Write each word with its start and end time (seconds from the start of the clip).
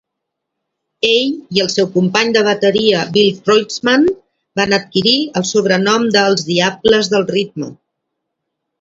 Ell 1.09 1.35
i 1.57 1.61
el 1.63 1.69
seu 1.73 1.89
company 1.97 2.31
de 2.37 2.43
bateria 2.47 3.03
Bill 3.19 3.29
Kreutzmann 3.45 4.09
van 4.63 4.77
adquirir 4.81 5.17
el 5.43 5.49
sobrenom 5.53 6.11
de 6.19 6.27
"els 6.33 6.51
diables 6.53 7.17
del 7.17 7.33
ritme". 7.39 7.75